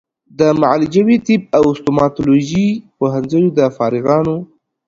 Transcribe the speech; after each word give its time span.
د 0.39 0.41
معالجوي 0.61 1.17
طب 1.27 1.41
او 1.57 1.65
ستوماتولوژي 1.79 2.67
پوهنځیو 2.97 3.45
د 3.57 3.59
فارغانو 3.77 4.37